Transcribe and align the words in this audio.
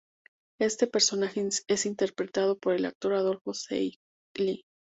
Este 0.59 0.87
personaje 0.87 1.47
es 1.67 1.85
interpretado 1.85 2.57
por 2.57 2.73
el 2.73 2.85
actor 2.85 3.13
Adolfo 3.13 3.53
Celi. 3.53 3.99